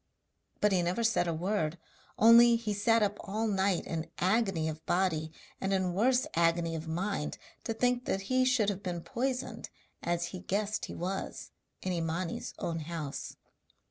[0.61, 1.77] But he never said a word,
[2.17, 5.31] only he sat up all night in agony of body
[5.61, 9.69] and in worse agony of mind to think that he should have been poisoned,
[10.01, 11.51] as he guessed he was,
[11.83, 13.35] in Imani's own house.